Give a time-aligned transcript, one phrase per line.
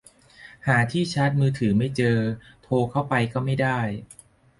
[0.67, 2.17] หาที่ชาร์จมือถือไม่เจอ
[2.63, 3.01] โทรเข้า
[3.33, 3.79] ก็ไม่ได้